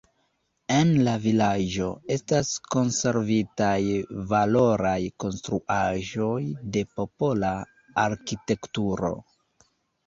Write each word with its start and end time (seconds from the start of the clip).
En 0.75 0.93
la 1.07 1.11
vilaĝo 1.25 1.89
estas 2.15 2.49
konservitaj 2.77 3.77
valoraj 4.33 4.97
konstruaĵoj 5.25 6.43
de 6.79 6.87
popola 6.99 7.55
arkitekturo. 8.09 9.15